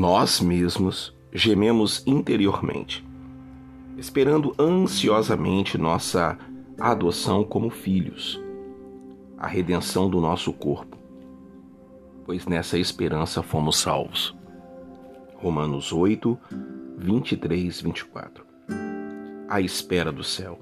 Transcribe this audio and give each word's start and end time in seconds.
nós 0.00 0.40
mesmos 0.40 1.14
gememos 1.30 2.02
interiormente, 2.06 3.06
esperando 3.98 4.54
ansiosamente 4.58 5.76
nossa 5.76 6.38
adoção 6.80 7.44
como 7.44 7.68
filhos, 7.68 8.40
a 9.36 9.46
redenção 9.46 10.08
do 10.08 10.18
nosso 10.18 10.54
corpo, 10.54 10.96
pois 12.24 12.46
nessa 12.46 12.78
esperança 12.78 13.42
fomos 13.42 13.76
salvos. 13.76 14.34
Romanos 15.36 15.92
8, 15.92 16.38
23, 16.96 17.82
24. 17.82 18.42
A 19.50 19.60
espera 19.60 20.10
do 20.10 20.24
céu. 20.24 20.58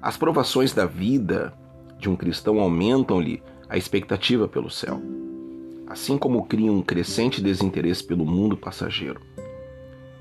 As 0.00 0.16
provações 0.16 0.72
da 0.72 0.86
vida 0.86 1.52
de 1.98 2.08
um 2.08 2.14
cristão 2.14 2.60
aumentam-lhe 2.60 3.42
a 3.68 3.76
expectativa 3.76 4.46
pelo 4.46 4.70
céu, 4.70 5.02
assim 5.88 6.18
como 6.18 6.44
criam 6.46 6.76
um 6.76 6.82
crescente 6.82 7.42
desinteresse 7.42 8.04
pelo 8.04 8.26
mundo 8.26 8.56
passageiro. 8.56 9.20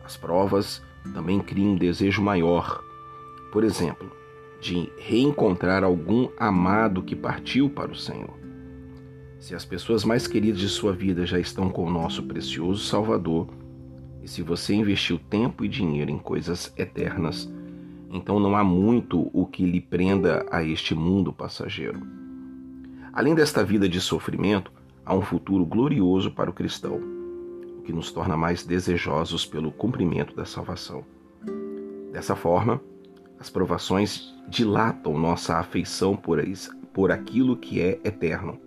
As 0.04 0.16
provas 0.16 0.82
também 1.14 1.40
criam 1.40 1.72
um 1.72 1.76
desejo 1.76 2.22
maior, 2.22 2.82
por 3.52 3.64
exemplo, 3.64 4.10
de 4.62 4.90
reencontrar 4.98 5.84
algum 5.84 6.30
amado 6.38 7.04
que 7.04 7.16
partiu 7.16 7.70
para 7.70 7.92
o 7.92 7.96
Senhor. 7.96 8.34
Se 9.40 9.54
as 9.54 9.66
pessoas 9.66 10.04
mais 10.04 10.26
queridas 10.26 10.60
de 10.60 10.70
sua 10.70 10.94
vida 10.94 11.26
já 11.26 11.40
estão 11.40 11.70
com 11.70 11.86
o 11.86 11.92
nosso 11.92 12.24
precioso 12.24 12.84
Salvador, 12.86 13.50
e 14.24 14.28
se 14.28 14.42
você 14.42 14.74
investiu 14.74 15.20
tempo 15.30 15.64
e 15.64 15.68
dinheiro 15.68 16.10
em 16.10 16.18
coisas 16.18 16.74
eternas, 16.78 17.52
então 18.10 18.40
não 18.40 18.56
há 18.56 18.64
muito 18.64 19.30
o 19.34 19.46
que 19.46 19.66
lhe 19.66 19.82
prenda 19.82 20.46
a 20.50 20.64
este 20.64 20.96
mundo 20.96 21.32
passageiro. 21.32 22.02
Além 23.14 23.36
desta 23.36 23.64
vida 23.64 23.88
de 23.88 24.00
sofrimento, 24.00 24.72
há 25.08 25.16
um 25.16 25.22
futuro 25.22 25.66
glorioso 25.66 26.30
para 26.30 26.50
o 26.50 26.54
cristão, 26.54 27.00
o 27.78 27.82
que 27.82 27.94
nos 27.94 28.12
torna 28.12 28.36
mais 28.36 28.66
desejosos 28.66 29.46
pelo 29.46 29.72
cumprimento 29.72 30.36
da 30.36 30.44
salvação. 30.44 31.06
Dessa 32.12 32.36
forma, 32.36 32.82
as 33.40 33.50
provações 33.50 34.36
dilatam 34.50 35.18
nossa 35.18 35.58
afeição 35.58 36.14
por, 36.14 36.40
por 36.94 37.10
aquilo 37.10 37.56
que 37.56 37.80
é 37.80 38.02
eterno. 38.04 38.60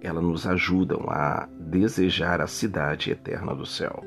Elas 0.00 0.24
nos 0.24 0.46
ajudam 0.48 1.04
a 1.08 1.48
desejar 1.60 2.40
a 2.40 2.48
cidade 2.48 3.12
eterna 3.12 3.54
do 3.54 3.64
céu. 3.64 4.02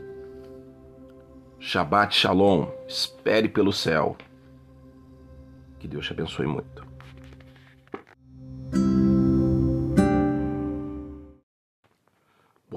Shabbat 1.57 2.13
Shalom, 2.13 2.67
espere 2.85 3.47
pelo 3.47 3.71
céu. 3.71 4.17
Que 5.79 5.87
Deus 5.87 6.05
te 6.05 6.11
abençoe 6.11 6.47
muito. 6.47 6.84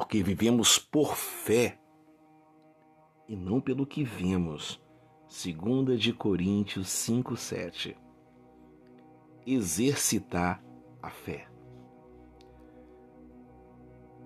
Porque 0.09 0.23
vivemos 0.23 0.79
por 0.79 1.15
fé 1.15 1.79
e 3.29 3.37
não 3.37 3.61
pelo 3.61 3.87
que 3.87 4.03
vemos. 4.03 4.81
Segunda 5.29 5.99
de 5.99 6.15
Coríntios 6.15 6.89
5:7. 6.89 7.95
Exercitar 9.47 10.65
a 11.03 11.11
fé. 11.11 11.47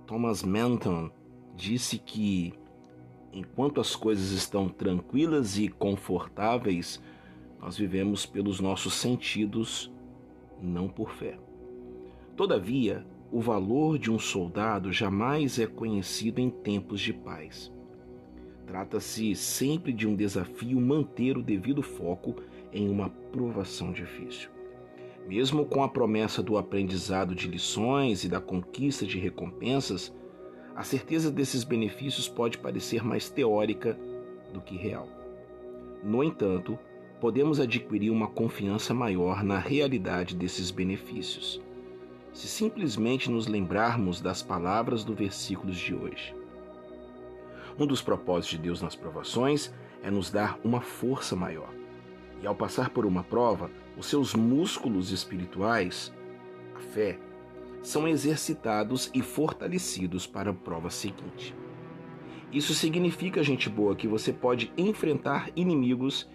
Thomas 0.06 0.44
Manton 0.44 1.10
disse 1.56 1.98
que 1.98 2.54
enquanto 3.32 3.80
as 3.80 3.96
coisas 3.96 4.30
estão 4.30 4.68
tranquilas 4.68 5.58
e 5.58 5.68
confortáveis, 5.68 7.02
nós 7.58 7.76
vivemos 7.76 8.24
pelos 8.24 8.60
nossos 8.60 8.94
sentidos, 8.94 9.92
não 10.60 10.88
por 10.88 11.10
fé. 11.10 11.40
Todavia, 12.36 13.04
o 13.32 13.40
valor 13.40 13.98
de 13.98 14.10
um 14.10 14.18
soldado 14.18 14.92
jamais 14.92 15.58
é 15.58 15.66
conhecido 15.66 16.38
em 16.38 16.50
tempos 16.50 17.00
de 17.00 17.14
paz. 17.14 17.72
Trata-se 18.66 19.34
sempre 19.34 19.90
de 19.90 20.06
um 20.06 20.14
desafio 20.14 20.78
manter 20.78 21.38
o 21.38 21.42
devido 21.42 21.82
foco 21.82 22.36
em 22.70 22.90
uma 22.90 23.08
provação 23.08 23.90
difícil. 23.90 24.50
Mesmo 25.26 25.64
com 25.64 25.82
a 25.82 25.88
promessa 25.88 26.42
do 26.42 26.58
aprendizado 26.58 27.34
de 27.34 27.48
lições 27.48 28.22
e 28.22 28.28
da 28.28 28.38
conquista 28.38 29.06
de 29.06 29.18
recompensas, 29.18 30.14
a 30.76 30.84
certeza 30.84 31.30
desses 31.30 31.64
benefícios 31.64 32.28
pode 32.28 32.58
parecer 32.58 33.02
mais 33.02 33.30
teórica 33.30 33.98
do 34.52 34.60
que 34.60 34.76
real. 34.76 35.08
No 36.04 36.22
entanto, 36.22 36.78
podemos 37.18 37.60
adquirir 37.60 38.10
uma 38.10 38.26
confiança 38.26 38.92
maior 38.92 39.42
na 39.42 39.58
realidade 39.58 40.36
desses 40.36 40.70
benefícios, 40.70 41.62
se 42.32 42.48
simplesmente 42.48 43.30
nos 43.30 43.46
lembrarmos 43.46 44.20
das 44.20 44.42
palavras 44.42 45.04
do 45.04 45.14
versículos 45.14 45.76
de 45.76 45.94
hoje. 45.94 46.34
Um 47.78 47.86
dos 47.86 48.02
propósitos 48.02 48.50
de 48.50 48.58
Deus 48.58 48.82
nas 48.82 48.94
provações 48.94 49.72
é 50.02 50.10
nos 50.10 50.30
dar 50.30 50.58
uma 50.64 50.80
força 50.80 51.36
maior. 51.36 51.72
E 52.42 52.46
ao 52.46 52.54
passar 52.54 52.90
por 52.90 53.06
uma 53.06 53.22
prova, 53.22 53.70
os 53.96 54.06
seus 54.06 54.34
músculos 54.34 55.10
espirituais, 55.10 56.12
a 56.74 56.80
fé, 56.80 57.18
são 57.82 58.06
exercitados 58.06 59.10
e 59.12 59.22
fortalecidos 59.22 60.26
para 60.26 60.50
a 60.50 60.54
prova 60.54 60.90
seguinte. 60.90 61.54
Isso 62.52 62.74
significa, 62.74 63.42
gente 63.42 63.68
boa, 63.68 63.96
que 63.96 64.06
você 64.06 64.32
pode 64.32 64.72
enfrentar 64.76 65.50
inimigos 65.56 66.28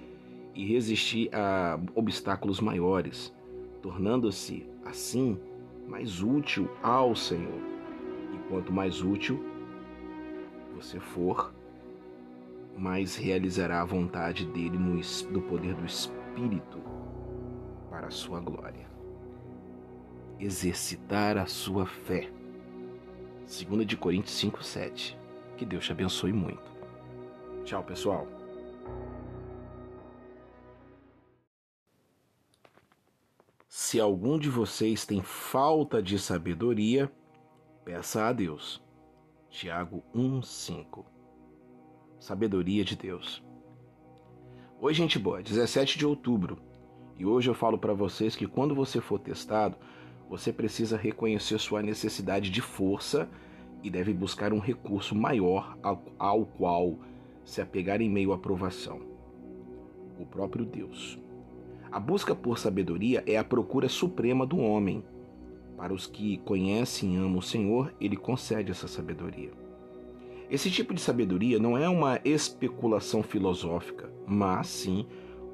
e 0.55 0.65
resistir 0.65 1.29
a 1.33 1.79
obstáculos 1.93 2.59
maiores, 2.59 3.33
tornando-se, 3.81 4.65
assim, 4.83 5.37
mais 5.87 6.21
útil 6.21 6.69
ao 6.83 7.15
Senhor. 7.15 7.61
E 8.33 8.49
quanto 8.49 8.71
mais 8.71 9.01
útil 9.01 9.43
você 10.75 10.99
for, 10.99 11.53
mais 12.77 13.15
realizará 13.15 13.81
a 13.81 13.85
vontade 13.85 14.45
dele 14.45 14.77
no, 14.77 14.99
do 15.31 15.41
poder 15.41 15.73
do 15.73 15.85
Espírito 15.85 16.79
para 17.89 18.07
a 18.07 18.11
sua 18.11 18.39
glória. 18.39 18.85
Exercitar 20.39 21.37
a 21.37 21.47
sua 21.47 21.85
fé. 21.85 22.29
2 23.47 23.87
de 23.87 23.97
Coríntios 23.97 24.39
5:7. 24.39 25.17
Que 25.55 25.65
Deus 25.65 25.85
te 25.85 25.91
abençoe 25.91 26.31
muito. 26.31 26.71
Tchau, 27.63 27.83
pessoal. 27.83 28.27
Se 33.87 34.01
algum 34.01 34.37
de 34.37 34.49
vocês 34.49 35.05
tem 35.05 35.21
falta 35.21 36.03
de 36.03 36.19
sabedoria, 36.19 37.09
peça 37.85 38.25
a 38.25 38.33
Deus. 38.33 38.83
Tiago 39.49 40.03
1:5. 40.13 41.05
Sabedoria 42.19 42.83
de 42.83 42.97
Deus. 42.97 43.41
Oi, 44.81 44.93
gente 44.93 45.17
boa, 45.17 45.41
17 45.41 45.97
de 45.97 46.05
outubro. 46.05 46.57
E 47.17 47.25
hoje 47.25 47.49
eu 47.49 47.53
falo 47.53 47.77
para 47.77 47.93
vocês 47.93 48.35
que 48.35 48.45
quando 48.45 48.75
você 48.75 48.99
for 48.99 49.19
testado, 49.19 49.77
você 50.29 50.51
precisa 50.51 50.97
reconhecer 50.97 51.57
sua 51.57 51.81
necessidade 51.81 52.49
de 52.49 52.59
força 52.59 53.29
e 53.81 53.89
deve 53.89 54.11
buscar 54.11 54.51
um 54.51 54.59
recurso 54.59 55.15
maior 55.15 55.77
ao, 55.81 56.03
ao 56.19 56.45
qual 56.45 56.99
se 57.45 57.61
apegar 57.61 58.01
em 58.01 58.09
meio 58.09 58.33
à 58.33 58.37
provação: 58.37 58.99
o 60.19 60.25
próprio 60.25 60.65
Deus. 60.65 61.17
A 61.91 61.99
busca 61.99 62.35
por 62.35 62.59
sabedoria 62.59 63.23
é 63.25 63.37
a 63.37 63.43
procura 63.43 63.87
suprema 63.87 64.45
do 64.45 64.57
homem. 64.57 65.03
Para 65.77 65.93
os 65.93 66.05
que 66.05 66.37
conhecem 66.39 67.15
e 67.15 67.17
amam 67.17 67.37
o 67.37 67.41
Senhor, 67.41 67.93
ele 68.01 68.17
concede 68.17 68.71
essa 68.71 68.87
sabedoria. 68.87 69.51
Esse 70.49 70.71
tipo 70.71 70.93
de 70.93 71.01
sabedoria 71.01 71.59
não 71.59 71.77
é 71.77 71.87
uma 71.87 72.19
especulação 72.25 73.21
filosófica, 73.21 74.09
mas 74.25 74.67
sim 74.67 75.05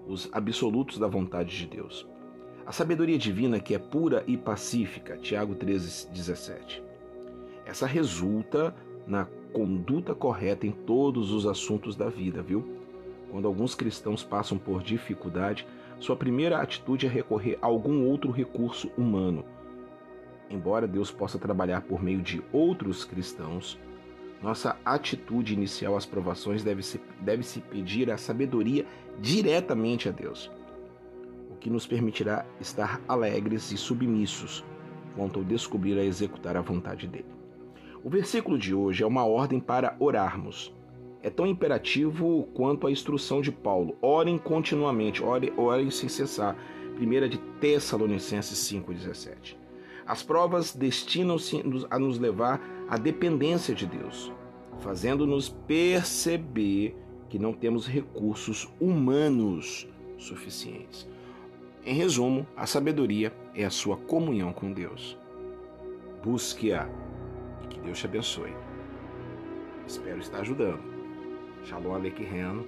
os 0.07 0.29
absolutos 0.31 0.97
da 0.97 1.07
vontade 1.07 1.57
de 1.57 1.67
Deus. 1.67 2.07
A 2.65 2.71
sabedoria 2.71 3.17
divina 3.17 3.59
que 3.59 3.75
é 3.75 3.79
pura 3.79 4.23
e 4.25 4.37
pacífica, 4.37 5.17
Tiago 5.17 5.55
13:17. 5.55 6.81
Essa 7.65 7.85
resulta 7.85 8.73
na 9.05 9.25
conduta 9.51 10.15
correta 10.15 10.65
em 10.65 10.71
todos 10.71 11.31
os 11.31 11.45
assuntos 11.45 11.95
da 11.95 12.09
vida, 12.09 12.41
viu? 12.41 12.63
Quando 13.29 13.47
alguns 13.47 13.75
cristãos 13.75 14.23
passam 14.23 14.57
por 14.57 14.81
dificuldade, 14.81 15.65
sua 16.03 16.17
primeira 16.17 16.57
atitude 16.57 17.05
é 17.05 17.09
recorrer 17.09 17.57
a 17.61 17.65
algum 17.65 18.05
outro 18.05 18.29
recurso 18.29 18.91
humano. 18.97 19.45
Embora 20.49 20.85
Deus 20.85 21.09
possa 21.09 21.39
trabalhar 21.39 21.79
por 21.83 22.03
meio 22.03 22.21
de 22.21 22.43
outros 22.51 23.05
cristãos, 23.05 23.79
nossa 24.41 24.75
atitude 24.83 25.53
inicial 25.53 25.95
às 25.95 26.05
provações 26.05 26.61
deve 26.61 26.83
se, 26.83 26.99
deve 27.21 27.41
se 27.43 27.61
pedir 27.61 28.11
a 28.11 28.17
sabedoria 28.17 28.85
diretamente 29.21 30.09
a 30.09 30.11
Deus, 30.11 30.51
o 31.49 31.55
que 31.55 31.69
nos 31.69 31.87
permitirá 31.87 32.45
estar 32.59 32.99
alegres 33.07 33.71
e 33.71 33.77
submissos 33.77 34.61
quanto 35.15 35.39
ao 35.39 35.45
descobrir 35.45 35.97
a 35.97 36.03
executar 36.03 36.57
a 36.57 36.61
vontade 36.61 37.07
dele. 37.07 37.31
O 38.03 38.09
versículo 38.09 38.59
de 38.59 38.75
hoje 38.75 39.03
é 39.03 39.07
uma 39.07 39.25
ordem 39.25 39.61
para 39.61 39.95
orarmos 40.01 40.75
é 41.23 41.29
tão 41.29 41.47
imperativo 41.47 42.49
quanto 42.53 42.85
a 42.85 42.91
instrução 42.91 43.41
de 43.41 43.51
Paulo. 43.51 43.97
Orem 44.01 44.37
continuamente, 44.37 45.23
orem, 45.23 45.53
orem 45.57 45.89
sem 45.89 46.09
cessar. 46.09 46.55
1 46.99 47.29
de 47.29 47.37
Tessalonicenses 47.59 48.59
5,17. 48.59 49.55
As 50.05 50.21
provas 50.21 50.75
destinam-se 50.75 51.63
a 51.89 51.97
nos 51.97 52.19
levar 52.19 52.61
à 52.89 52.97
dependência 52.97 53.73
de 53.73 53.87
Deus. 53.87 54.31
fazendo-nos 54.79 55.47
perceber 55.47 56.93
que 57.29 57.39
não 57.39 57.53
temos 57.53 57.87
recursos 57.87 58.67
humanos 58.81 59.87
suficientes. 60.17 61.07
Em 61.85 61.93
resumo, 61.93 62.45
a 62.55 62.65
sabedoria 62.65 63.31
é 63.55 63.63
a 63.63 63.69
sua 63.69 63.95
comunhão 63.95 64.51
com 64.51 64.73
Deus. 64.73 65.17
Busque-a 66.21 66.89
e 67.63 67.67
que 67.67 67.79
Deus 67.79 67.97
te 67.97 68.07
abençoe. 68.07 68.53
Espero 69.87 70.19
estar 70.19 70.41
ajudando. 70.41 70.92
Shalom 71.63 71.95
Aleichem. 71.95 72.65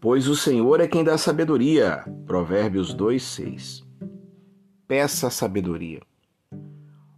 Pois 0.00 0.28
o 0.28 0.36
Senhor 0.36 0.80
é 0.80 0.86
quem 0.86 1.02
dá 1.02 1.18
sabedoria. 1.18 2.04
Provérbios 2.24 2.94
2, 2.94 3.20
6. 3.20 3.84
Peça 4.86 5.28
sabedoria. 5.28 6.00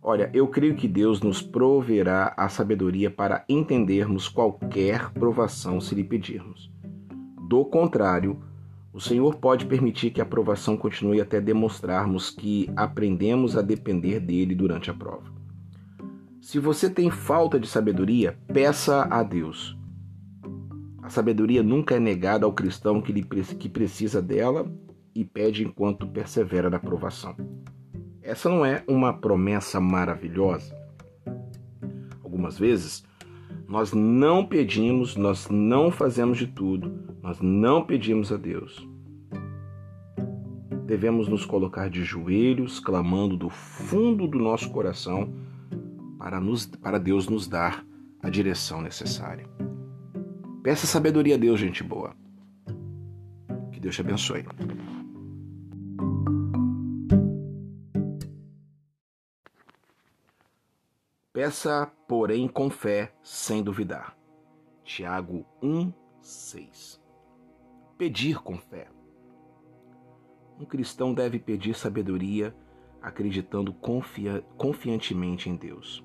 Olha, 0.02 0.30
eu 0.32 0.48
creio 0.48 0.74
que 0.74 0.88
Deus 0.88 1.20
nos 1.20 1.42
proverá 1.42 2.32
a 2.38 2.48
sabedoria 2.48 3.10
para 3.10 3.44
entendermos 3.46 4.30
qualquer 4.30 5.10
provação 5.10 5.78
se 5.78 5.94
lhe 5.94 6.04
pedirmos. 6.04 6.72
Do 7.46 7.66
contrário, 7.66 8.42
o 8.92 9.00
Senhor 9.00 9.36
pode 9.36 9.66
permitir 9.66 10.10
que 10.10 10.20
a 10.20 10.26
provação 10.26 10.76
continue 10.76 11.20
até 11.20 11.40
demonstrarmos 11.40 12.30
que 12.30 12.68
aprendemos 12.74 13.56
a 13.56 13.62
depender 13.62 14.18
dele 14.18 14.54
durante 14.54 14.90
a 14.90 14.94
prova. 14.94 15.30
Se 16.40 16.58
você 16.58 16.90
tem 16.90 17.10
falta 17.10 17.60
de 17.60 17.68
sabedoria, 17.68 18.36
peça 18.52 19.06
a 19.08 19.22
Deus. 19.22 19.78
A 21.02 21.08
sabedoria 21.08 21.62
nunca 21.62 21.94
é 21.94 22.00
negada 22.00 22.44
ao 22.44 22.52
cristão 22.52 23.00
que, 23.00 23.12
lhe, 23.12 23.22
que 23.22 23.68
precisa 23.68 24.20
dela 24.20 24.70
e 25.14 25.24
pede 25.24 25.64
enquanto 25.64 26.06
persevera 26.08 26.68
na 26.68 26.78
provação. 26.78 27.36
Essa 28.22 28.48
não 28.48 28.64
é 28.64 28.82
uma 28.88 29.12
promessa 29.12 29.80
maravilhosa? 29.80 30.76
Algumas 32.22 32.58
vezes 32.58 33.04
nós 33.68 33.92
não 33.92 34.44
pedimos, 34.44 35.14
nós 35.14 35.48
não 35.48 35.90
fazemos 35.92 36.38
de 36.38 36.48
tudo, 36.48 37.09
nós 37.22 37.40
não 37.40 37.84
pedimos 37.84 38.32
a 38.32 38.36
Deus. 38.36 38.88
Devemos 40.86 41.28
nos 41.28 41.44
colocar 41.44 41.88
de 41.88 42.02
joelhos, 42.02 42.80
clamando 42.80 43.36
do 43.36 43.48
fundo 43.48 44.26
do 44.26 44.38
nosso 44.38 44.70
coração 44.70 45.32
para, 46.18 46.40
nos, 46.40 46.66
para 46.66 46.98
Deus 46.98 47.28
nos 47.28 47.46
dar 47.46 47.84
a 48.22 48.28
direção 48.28 48.82
necessária. 48.82 49.48
Peça 50.62 50.86
sabedoria 50.86 51.36
a 51.36 51.38
Deus, 51.38 51.60
gente 51.60 51.82
boa. 51.82 52.14
Que 53.72 53.80
Deus 53.80 53.94
te 53.94 54.00
abençoe. 54.00 54.44
Peça, 61.32 61.90
porém, 62.06 62.48
com 62.48 62.68
fé, 62.68 63.14
sem 63.22 63.62
duvidar. 63.62 64.14
Tiago 64.84 65.46
1, 65.62 65.92
6. 66.20 67.00
Pedir 68.00 68.38
com 68.38 68.56
fé. 68.56 68.88
Um 70.58 70.64
cristão 70.64 71.12
deve 71.12 71.38
pedir 71.38 71.74
sabedoria 71.74 72.56
acreditando 73.02 73.74
confia 73.74 74.42
confiantemente 74.56 75.50
em 75.50 75.54
Deus. 75.54 76.02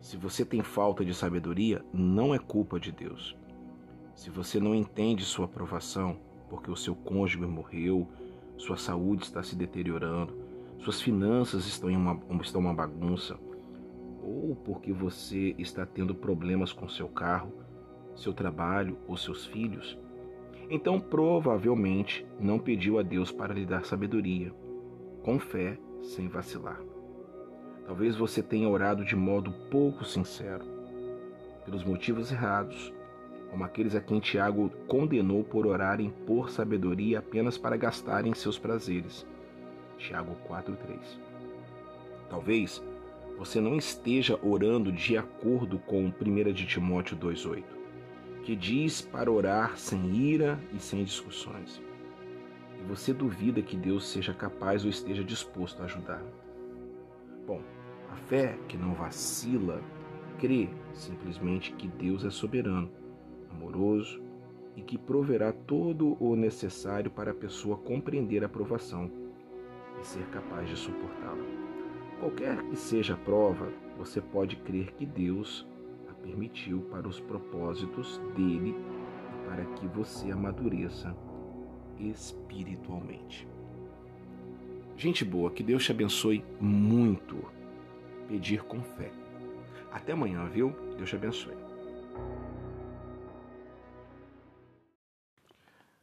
Se 0.00 0.16
você 0.16 0.44
tem 0.44 0.60
falta 0.60 1.04
de 1.04 1.14
sabedoria, 1.14 1.84
não 1.92 2.34
é 2.34 2.38
culpa 2.40 2.80
de 2.80 2.90
Deus. 2.90 3.36
Se 4.12 4.28
você 4.28 4.58
não 4.58 4.74
entende 4.74 5.24
sua 5.24 5.44
aprovação 5.44 6.18
porque 6.50 6.68
o 6.68 6.74
seu 6.74 6.96
cônjuge 6.96 7.46
morreu, 7.46 8.08
sua 8.56 8.76
saúde 8.76 9.22
está 9.22 9.40
se 9.40 9.54
deteriorando, 9.54 10.36
suas 10.80 11.00
finanças 11.00 11.64
estão, 11.64 11.88
em 11.88 11.96
uma, 11.96 12.20
estão 12.42 12.60
uma 12.60 12.74
bagunça, 12.74 13.38
ou 14.20 14.56
porque 14.64 14.92
você 14.92 15.54
está 15.58 15.86
tendo 15.86 16.12
problemas 16.12 16.72
com 16.72 16.88
seu 16.88 17.06
carro, 17.06 17.52
seu 18.16 18.32
trabalho 18.32 18.98
ou 19.06 19.16
seus 19.16 19.46
filhos, 19.46 19.96
então 20.70 21.00
provavelmente 21.00 22.26
não 22.38 22.58
pediu 22.58 22.98
a 22.98 23.02
Deus 23.02 23.30
para 23.30 23.54
lhe 23.54 23.66
dar 23.66 23.84
sabedoria, 23.84 24.52
com 25.22 25.38
fé, 25.38 25.78
sem 26.02 26.28
vacilar. 26.28 26.80
Talvez 27.86 28.16
você 28.16 28.42
tenha 28.42 28.68
orado 28.68 29.04
de 29.04 29.14
modo 29.14 29.52
pouco 29.70 30.04
sincero, 30.04 30.64
pelos 31.64 31.84
motivos 31.84 32.30
errados, 32.32 32.92
como 33.50 33.64
aqueles 33.64 33.94
a 33.94 34.00
quem 34.00 34.20
Tiago 34.20 34.70
condenou 34.88 35.44
por 35.44 35.66
orarem 35.66 36.10
por 36.26 36.50
sabedoria 36.50 37.20
apenas 37.20 37.56
para 37.56 37.76
gastarem 37.76 38.34
seus 38.34 38.58
prazeres. 38.58 39.26
Tiago 39.96 40.36
4:3. 40.48 41.20
Talvez 42.28 42.82
você 43.38 43.60
não 43.60 43.76
esteja 43.76 44.38
orando 44.42 44.90
de 44.90 45.16
acordo 45.16 45.78
com 45.78 46.06
1 46.06 46.52
de 46.52 46.66
Timóteo 46.66 47.16
2,8, 47.16 47.62
que 48.44 48.54
diz 48.54 49.00
para 49.00 49.32
orar 49.32 49.76
sem 49.78 50.14
ira 50.14 50.60
e 50.74 50.78
sem 50.78 51.02
discussões. 51.02 51.80
E 52.78 52.82
você 52.86 53.12
duvida 53.12 53.62
que 53.62 53.74
Deus 53.76 54.06
seja 54.06 54.34
capaz 54.34 54.84
ou 54.84 54.90
esteja 54.90 55.24
disposto 55.24 55.80
a 55.80 55.86
ajudar. 55.86 56.22
Bom, 57.46 57.62
a 58.12 58.16
fé 58.16 58.58
que 58.68 58.76
não 58.76 58.92
vacila 58.92 59.80
crê 60.38 60.68
simplesmente 60.92 61.72
que 61.72 61.88
Deus 61.88 62.22
é 62.22 62.30
soberano, 62.30 62.90
amoroso 63.50 64.22
e 64.76 64.82
que 64.82 64.98
proverá 64.98 65.50
todo 65.50 66.16
o 66.20 66.36
necessário 66.36 67.10
para 67.10 67.30
a 67.30 67.34
pessoa 67.34 67.78
compreender 67.78 68.44
a 68.44 68.48
provação 68.48 69.10
e 70.00 70.06
ser 70.06 70.26
capaz 70.26 70.68
de 70.68 70.76
suportá-la. 70.76 71.44
Qualquer 72.20 72.62
que 72.64 72.76
seja 72.76 73.14
a 73.14 73.18
prova, 73.18 73.72
você 73.96 74.20
pode 74.20 74.56
crer 74.56 74.92
que 74.92 75.06
Deus 75.06 75.66
permitiu 76.24 76.80
para 76.90 77.06
os 77.06 77.20
propósitos 77.20 78.18
dele 78.34 78.74
e 78.74 79.46
para 79.46 79.64
que 79.74 79.86
você 79.86 80.30
amadureça 80.30 81.14
espiritualmente. 81.98 83.46
Gente 84.96 85.24
boa, 85.24 85.50
que 85.50 85.62
Deus 85.62 85.84
te 85.84 85.92
abençoe 85.92 86.44
muito. 86.58 87.36
Pedir 88.26 88.62
com 88.64 88.80
fé. 88.80 89.12
Até 89.92 90.12
amanhã, 90.12 90.48
viu? 90.48 90.70
Deus 90.96 91.10
te 91.10 91.16
abençoe. 91.16 91.56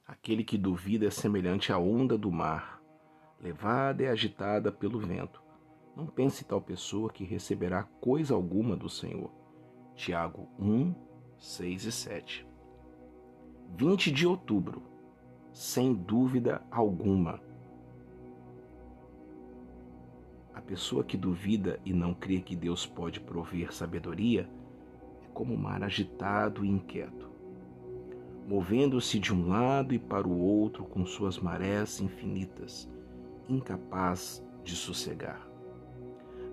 Aquele 0.05 0.43
que 0.43 0.57
duvida 0.57 1.07
é 1.07 1.09
semelhante 1.09 1.71
à 1.73 1.79
onda 1.79 2.15
do 2.15 2.31
mar, 2.31 2.79
levada 3.41 4.03
e 4.03 4.07
agitada 4.07 4.71
pelo 4.71 4.99
vento. 4.99 5.41
Não 5.95 6.05
pense 6.05 6.45
tal 6.45 6.61
pessoa 6.61 7.11
que 7.11 7.23
receberá 7.23 7.83
coisa 7.99 8.35
alguma 8.35 8.75
do 8.75 8.87
Senhor. 8.87 9.40
Tiago 10.01 10.49
1, 10.57 10.95
6 11.37 11.85
e 11.85 11.91
7. 11.91 12.47
20 13.77 14.11
de 14.11 14.25
outubro, 14.25 14.81
sem 15.53 15.93
dúvida 15.93 16.59
alguma. 16.71 17.39
A 20.55 20.59
pessoa 20.59 21.03
que 21.03 21.15
duvida 21.15 21.79
e 21.85 21.93
não 21.93 22.15
crê 22.15 22.41
que 22.41 22.55
Deus 22.55 22.83
pode 22.83 23.19
prover 23.19 23.71
sabedoria 23.71 24.49
é 25.23 25.27
como 25.35 25.53
o 25.53 25.57
mar 25.59 25.83
agitado 25.83 26.65
e 26.65 26.67
inquieto, 26.67 27.29
movendo-se 28.47 29.19
de 29.19 29.31
um 29.31 29.49
lado 29.49 29.93
e 29.93 29.99
para 29.99 30.27
o 30.27 30.35
outro 30.35 30.83
com 30.83 31.05
suas 31.05 31.37
marés 31.37 32.01
infinitas, 32.01 32.89
incapaz 33.47 34.43
de 34.63 34.75
sossegar. 34.75 35.50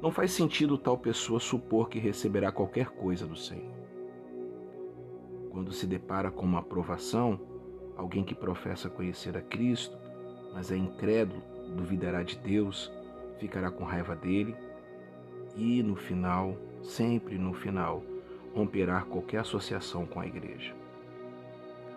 Não 0.00 0.12
faz 0.12 0.30
sentido 0.30 0.78
tal 0.78 0.96
pessoa 0.96 1.40
supor 1.40 1.88
que 1.88 1.98
receberá 1.98 2.52
qualquer 2.52 2.90
coisa 2.90 3.26
do 3.26 3.34
Senhor. 3.34 3.74
Quando 5.50 5.72
se 5.72 5.88
depara 5.88 6.30
com 6.30 6.46
uma 6.46 6.60
aprovação, 6.60 7.40
alguém 7.96 8.22
que 8.22 8.34
professa 8.34 8.88
conhecer 8.88 9.36
a 9.36 9.42
Cristo, 9.42 9.98
mas 10.54 10.70
é 10.70 10.76
incrédulo, 10.76 11.42
duvidará 11.74 12.22
de 12.22 12.38
Deus, 12.38 12.92
ficará 13.40 13.72
com 13.72 13.82
raiva 13.82 14.14
dele 14.14 14.54
e, 15.56 15.82
no 15.82 15.96
final, 15.96 16.56
sempre 16.80 17.36
no 17.36 17.52
final, 17.52 18.00
romperá 18.54 19.02
qualquer 19.02 19.38
associação 19.38 20.06
com 20.06 20.20
a 20.20 20.26
igreja. 20.26 20.76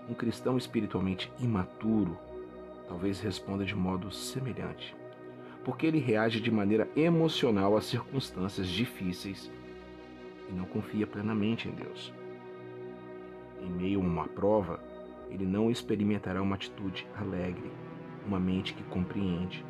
Um 0.09 0.15
cristão 0.15 0.57
espiritualmente 0.57 1.31
imaturo 1.39 2.17
talvez 2.87 3.19
responda 3.19 3.63
de 3.63 3.75
modo 3.75 4.11
semelhante 4.11 4.99
porque 5.63 5.85
ele 5.85 5.99
reage 5.99 6.39
de 6.39 6.51
maneira 6.51 6.89
emocional 6.95 7.77
às 7.77 7.85
circunstâncias 7.85 8.67
difíceis 8.67 9.51
e 10.49 10.53
não 10.53 10.65
confia 10.65 11.05
plenamente 11.05 11.67
em 11.67 11.71
Deus. 11.71 12.13
Em 13.61 13.69
meio 13.69 13.99
a 13.99 14.03
uma 14.03 14.27
prova, 14.27 14.79
ele 15.29 15.45
não 15.45 15.69
experimentará 15.69 16.41
uma 16.41 16.55
atitude 16.55 17.07
alegre, 17.15 17.71
uma 18.25 18.39
mente 18.39 18.73
que 18.73 18.83
compreende, 18.83 19.63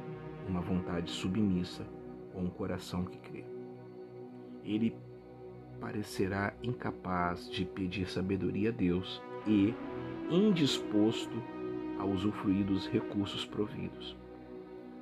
uma 0.47 0.61
vontade 0.61 1.11
submissa 1.11 1.85
ou 2.33 2.41
um 2.41 2.49
coração 2.49 3.05
que 3.05 3.17
crê. 3.17 3.43
Ele 4.63 4.95
parecerá 5.79 6.53
incapaz 6.63 7.49
de 7.49 7.65
pedir 7.65 8.07
sabedoria 8.09 8.69
a 8.69 8.71
Deus 8.71 9.21
e 9.47 9.73
indisposto 10.29 11.41
a 11.99 12.05
usufruir 12.05 12.65
dos 12.65 12.87
recursos 12.87 13.45
providos. 13.45 14.15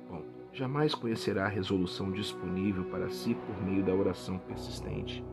Bom, 0.08 0.24
jamais 0.52 0.94
conhecerá 0.94 1.46
a 1.46 1.48
resolução 1.48 2.10
disponível 2.10 2.84
para 2.84 3.08
si 3.10 3.34
por 3.34 3.62
meio 3.62 3.82
da 3.84 3.94
oração 3.94 4.38
persistente 4.38 5.24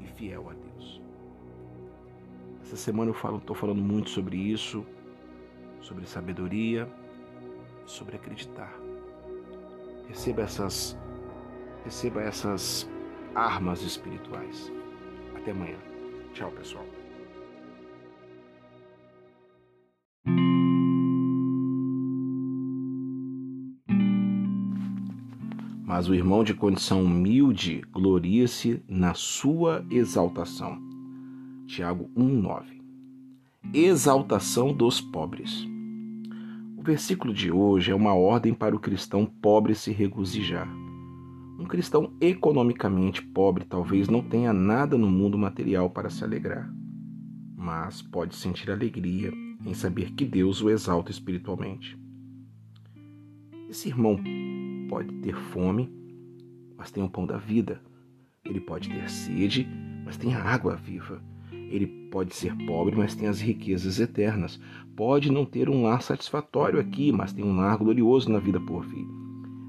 e 0.00 0.06
fiel 0.06 0.48
a 0.48 0.54
Deus. 0.54 1.02
Essa 2.62 2.76
semana 2.76 3.12
eu 3.12 3.36
estou 3.36 3.54
falando 3.54 3.80
muito 3.80 4.10
sobre 4.10 4.36
isso, 4.36 4.84
sobre 5.80 6.06
sabedoria, 6.06 6.88
sobre 7.84 8.16
acreditar. 8.16 8.72
Receba 10.08 10.42
essas, 10.42 10.98
receba 11.84 12.22
essas 12.22 12.88
armas 13.34 13.82
espirituais. 13.82 14.72
Até 15.36 15.52
amanhã. 15.52 15.78
Tchau, 16.32 16.50
pessoal. 16.50 16.84
Mas 25.96 26.10
o 26.10 26.14
irmão 26.14 26.44
de 26.44 26.52
condição 26.52 27.02
humilde 27.02 27.80
gloria-se 27.90 28.82
na 28.86 29.14
sua 29.14 29.82
exaltação. 29.90 30.78
Tiago 31.66 32.10
1:9. 32.14 32.66
Exaltação 33.72 34.74
dos 34.74 35.00
pobres. 35.00 35.66
O 36.76 36.82
versículo 36.82 37.32
de 37.32 37.50
hoje 37.50 37.92
é 37.92 37.94
uma 37.94 38.12
ordem 38.12 38.52
para 38.52 38.76
o 38.76 38.78
cristão 38.78 39.24
pobre 39.24 39.74
se 39.74 39.90
regozijar. 39.90 40.68
Um 41.58 41.64
cristão 41.64 42.12
economicamente 42.20 43.22
pobre 43.22 43.64
talvez 43.64 44.06
não 44.06 44.20
tenha 44.20 44.52
nada 44.52 44.98
no 44.98 45.10
mundo 45.10 45.38
material 45.38 45.88
para 45.88 46.10
se 46.10 46.22
alegrar, 46.22 46.70
mas 47.56 48.02
pode 48.02 48.36
sentir 48.36 48.70
alegria 48.70 49.32
em 49.64 49.72
saber 49.72 50.12
que 50.12 50.26
Deus 50.26 50.60
o 50.60 50.68
exalta 50.68 51.10
espiritualmente. 51.10 51.98
Esse 53.70 53.88
irmão 53.88 54.20
pode 54.88 55.12
ter 55.16 55.34
fome, 55.34 55.90
mas 56.76 56.90
tem 56.90 57.02
o 57.02 57.08
pão 57.08 57.26
da 57.26 57.36
vida. 57.36 57.80
Ele 58.44 58.60
pode 58.60 58.88
ter 58.88 59.08
sede, 59.10 59.68
mas 60.04 60.16
tem 60.16 60.34
a 60.34 60.42
água 60.42 60.76
viva. 60.76 61.22
Ele 61.52 61.86
pode 62.10 62.34
ser 62.34 62.54
pobre, 62.66 62.94
mas 62.94 63.14
tem 63.14 63.28
as 63.28 63.40
riquezas 63.40 63.98
eternas. 63.98 64.60
Pode 64.94 65.30
não 65.30 65.44
ter 65.44 65.68
um 65.68 65.82
lar 65.82 66.02
satisfatório 66.02 66.78
aqui, 66.78 67.10
mas 67.10 67.32
tem 67.32 67.44
um 67.44 67.56
lar 67.56 67.76
glorioso 67.76 68.30
na 68.30 68.38
vida 68.38 68.60
por 68.60 68.84
vir. 68.84 69.06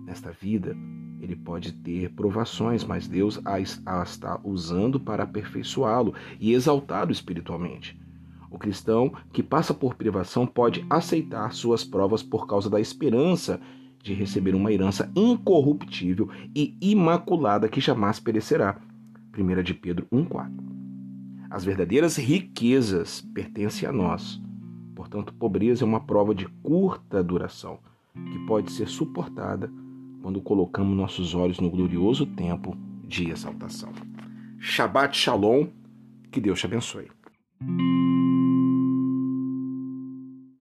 Nesta 0.06 0.32
vida, 0.32 0.76
ele 1.20 1.36
pode 1.36 1.74
ter 1.74 2.12
provações, 2.12 2.84
mas 2.84 3.08
Deus 3.08 3.42
a 3.46 3.60
está 3.60 4.40
usando 4.44 5.00
para 5.00 5.24
aperfeiçoá-lo 5.24 6.14
e 6.40 6.54
exaltá-lo 6.54 7.12
espiritualmente. 7.12 8.00
O 8.50 8.58
cristão 8.58 9.12
que 9.34 9.44
passa 9.44 9.74
por 9.74 9.96
privação 9.96 10.46
pode 10.46 10.86
aceitar 10.90 11.52
suas 11.52 11.84
provas 11.84 12.24
por 12.24 12.48
causa 12.48 12.70
da 12.70 12.80
esperança 12.80 13.60
de 14.02 14.14
receber 14.14 14.56
uma 14.56 14.72
herança 14.72 15.12
incorruptível 15.16 16.30
e 16.56 16.76
imaculada 16.82 17.68
que 17.70 17.82
jamais 17.82 18.20
perecerá. 18.20 18.80
1 19.38 19.64
de 19.64 19.74
Pedro 19.74 20.08
1,4. 20.12 20.52
As 21.50 21.64
verdadeiras 21.64 22.18
riquezas 22.18 23.22
pertencem 23.34 23.88
a 23.88 23.92
nós. 23.92 24.42
Portanto, 24.96 25.34
pobreza 25.34 25.84
é 25.84 25.88
uma 25.88 26.00
prova 26.00 26.34
de 26.34 26.48
curta 26.64 27.24
duração, 27.24 27.80
que 28.14 28.40
pode 28.48 28.72
ser 28.72 28.88
suportada 28.88 29.72
quando 30.22 30.42
colocamos 30.42 30.98
nossos 30.98 31.36
olhos 31.36 31.60
no 31.60 31.70
glorioso 31.70 32.26
tempo 32.26 32.76
de 33.06 33.30
exaltação. 33.30 33.92
Shabbat 34.60 35.16
Shalom, 35.16 35.68
que 36.32 36.42
Deus 36.42 36.60
te 36.60 36.66
abençoe. 36.66 37.08